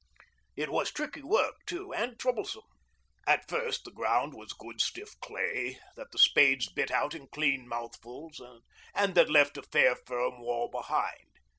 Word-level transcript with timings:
It 0.55 0.69
was 0.71 0.89
tricky 0.89 1.21
work, 1.21 1.57
too, 1.67 1.93
and 1.93 2.17
troublesome. 2.19 2.63
At 3.27 3.47
first 3.47 3.83
the 3.83 3.91
ground 3.91 4.33
was 4.33 4.51
good 4.51 4.81
stiff 4.81 5.13
clay 5.19 5.77
that 5.95 6.11
the 6.11 6.17
spades 6.17 6.73
bit 6.73 6.89
out 6.89 7.13
in 7.13 7.27
clean 7.27 7.67
mouthfuls, 7.67 8.41
and 8.95 9.13
that 9.13 9.29
left 9.29 9.57
a 9.57 9.61
fair 9.61 9.95
firm 9.95 10.39
wall 10.41 10.69
behind. 10.71 11.29